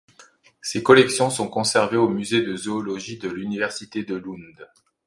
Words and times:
Ses 0.63 0.81
collections 0.81 1.29
sont 1.29 1.47
conservées 1.47 1.95
au 1.97 2.09
Musée 2.09 2.41
de 2.41 2.55
zoologie 2.55 3.19
de 3.19 3.29
l’université 3.29 4.03
de 4.03 4.15
Lund. 4.15 4.67